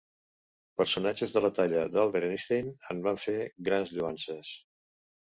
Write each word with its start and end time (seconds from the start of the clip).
Personatges 0.81 1.33
de 1.35 1.43
la 1.43 1.51
talla 1.59 1.83
d'Albert 1.95 2.27
Einstein 2.29 2.71
en 2.93 3.03
van 3.09 3.19
fer 3.25 3.35
grans 3.69 3.93
lloances. 3.99 4.55